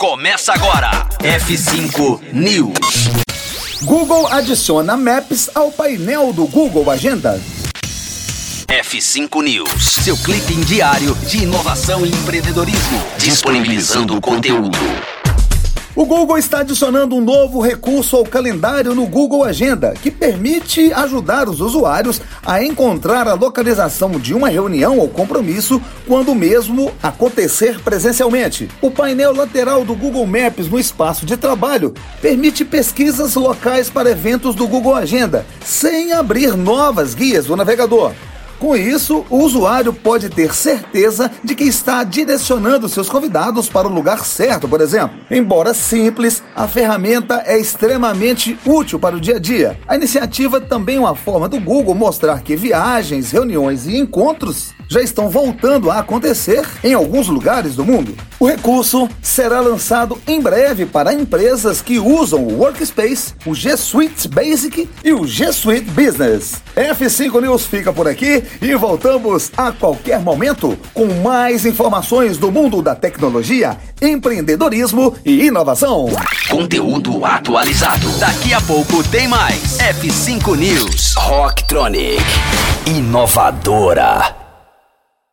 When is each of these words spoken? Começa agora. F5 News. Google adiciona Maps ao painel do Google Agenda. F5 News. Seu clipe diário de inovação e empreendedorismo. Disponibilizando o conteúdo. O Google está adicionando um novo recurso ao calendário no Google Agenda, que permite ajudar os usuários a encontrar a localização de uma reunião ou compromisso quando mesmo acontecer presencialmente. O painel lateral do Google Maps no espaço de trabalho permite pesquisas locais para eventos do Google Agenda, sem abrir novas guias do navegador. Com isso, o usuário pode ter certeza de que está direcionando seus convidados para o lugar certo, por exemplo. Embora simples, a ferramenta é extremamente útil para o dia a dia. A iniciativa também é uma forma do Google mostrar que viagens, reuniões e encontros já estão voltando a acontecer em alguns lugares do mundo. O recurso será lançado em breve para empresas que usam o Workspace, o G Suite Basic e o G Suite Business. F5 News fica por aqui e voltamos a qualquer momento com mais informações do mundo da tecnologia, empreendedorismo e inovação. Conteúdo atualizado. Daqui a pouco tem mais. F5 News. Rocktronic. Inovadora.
Começa 0.00 0.54
agora. 0.54 1.06
F5 1.18 2.32
News. 2.32 3.10
Google 3.82 4.26
adiciona 4.28 4.96
Maps 4.96 5.50
ao 5.54 5.70
painel 5.70 6.32
do 6.32 6.46
Google 6.46 6.90
Agenda. 6.90 7.38
F5 8.66 9.42
News. 9.42 9.84
Seu 10.02 10.16
clipe 10.16 10.54
diário 10.64 11.14
de 11.16 11.42
inovação 11.42 12.06
e 12.06 12.08
empreendedorismo. 12.08 12.98
Disponibilizando 13.18 14.16
o 14.16 14.22
conteúdo. 14.22 14.78
O 16.00 16.06
Google 16.06 16.38
está 16.38 16.60
adicionando 16.60 17.14
um 17.14 17.20
novo 17.20 17.60
recurso 17.60 18.16
ao 18.16 18.24
calendário 18.24 18.94
no 18.94 19.06
Google 19.06 19.44
Agenda, 19.44 19.92
que 19.92 20.10
permite 20.10 20.90
ajudar 20.94 21.46
os 21.46 21.60
usuários 21.60 22.22
a 22.42 22.64
encontrar 22.64 23.28
a 23.28 23.34
localização 23.34 24.12
de 24.12 24.32
uma 24.32 24.48
reunião 24.48 24.96
ou 24.96 25.10
compromisso 25.10 25.78
quando 26.06 26.34
mesmo 26.34 26.90
acontecer 27.02 27.78
presencialmente. 27.80 28.66
O 28.80 28.90
painel 28.90 29.36
lateral 29.36 29.84
do 29.84 29.94
Google 29.94 30.26
Maps 30.26 30.70
no 30.70 30.80
espaço 30.80 31.26
de 31.26 31.36
trabalho 31.36 31.92
permite 32.22 32.64
pesquisas 32.64 33.34
locais 33.34 33.90
para 33.90 34.10
eventos 34.10 34.54
do 34.54 34.66
Google 34.66 34.94
Agenda, 34.94 35.44
sem 35.62 36.14
abrir 36.14 36.56
novas 36.56 37.12
guias 37.12 37.44
do 37.44 37.54
navegador. 37.54 38.14
Com 38.60 38.76
isso, 38.76 39.24
o 39.30 39.38
usuário 39.38 39.90
pode 39.90 40.28
ter 40.28 40.54
certeza 40.54 41.30
de 41.42 41.54
que 41.54 41.64
está 41.64 42.04
direcionando 42.04 42.90
seus 42.90 43.08
convidados 43.08 43.70
para 43.70 43.88
o 43.88 43.90
lugar 43.90 44.22
certo, 44.26 44.68
por 44.68 44.82
exemplo. 44.82 45.18
Embora 45.30 45.72
simples, 45.72 46.42
a 46.54 46.68
ferramenta 46.68 47.42
é 47.46 47.58
extremamente 47.58 48.58
útil 48.66 48.98
para 48.98 49.16
o 49.16 49.20
dia 49.20 49.36
a 49.36 49.38
dia. 49.38 49.80
A 49.88 49.96
iniciativa 49.96 50.60
também 50.60 50.96
é 50.96 51.00
uma 51.00 51.14
forma 51.14 51.48
do 51.48 51.58
Google 51.58 51.94
mostrar 51.94 52.42
que 52.42 52.54
viagens, 52.54 53.30
reuniões 53.30 53.86
e 53.86 53.96
encontros 53.96 54.74
já 54.90 55.00
estão 55.00 55.30
voltando 55.30 55.88
a 55.88 56.00
acontecer 56.00 56.66
em 56.82 56.92
alguns 56.92 57.28
lugares 57.28 57.76
do 57.76 57.84
mundo. 57.84 58.16
O 58.40 58.46
recurso 58.46 59.08
será 59.22 59.60
lançado 59.60 60.20
em 60.26 60.40
breve 60.40 60.84
para 60.84 61.14
empresas 61.14 61.80
que 61.80 62.00
usam 62.00 62.42
o 62.42 62.58
Workspace, 62.58 63.34
o 63.46 63.54
G 63.54 63.76
Suite 63.76 64.26
Basic 64.26 64.90
e 65.04 65.12
o 65.12 65.26
G 65.26 65.52
Suite 65.52 65.88
Business. 65.90 66.60
F5 66.74 67.40
News 67.40 67.66
fica 67.66 67.92
por 67.92 68.08
aqui 68.08 68.42
e 68.60 68.74
voltamos 68.74 69.52
a 69.56 69.70
qualquer 69.70 70.18
momento 70.18 70.76
com 70.92 71.06
mais 71.22 71.64
informações 71.64 72.36
do 72.36 72.50
mundo 72.50 72.82
da 72.82 72.96
tecnologia, 72.96 73.78
empreendedorismo 74.02 75.14
e 75.24 75.46
inovação. 75.46 76.08
Conteúdo 76.48 77.24
atualizado. 77.24 78.08
Daqui 78.18 78.52
a 78.52 78.60
pouco 78.62 79.04
tem 79.04 79.28
mais. 79.28 79.78
F5 79.78 80.56
News. 80.56 81.14
Rocktronic. 81.14 82.24
Inovadora. 82.86 84.49